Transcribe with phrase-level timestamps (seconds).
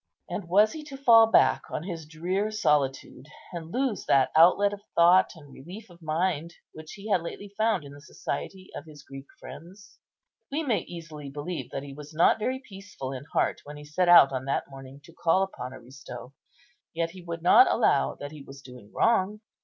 [0.27, 4.81] And was he to fall back on his drear solitude, and lose that outlet of
[4.95, 9.03] thought and relief of mind which he had lately found in the society of his
[9.03, 9.99] Greek friends?
[10.51, 14.09] We may easily believe that he was not very peaceful in heart when he set
[14.09, 16.33] out on that morning to call upon Aristo;
[16.95, 19.41] yet he would not allow that he was doing wrong.